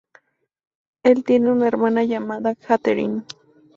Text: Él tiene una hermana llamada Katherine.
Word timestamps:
Él 1.03 1.23
tiene 1.23 1.51
una 1.51 1.67
hermana 1.67 2.03
llamada 2.03 2.55
Katherine. 2.55 3.21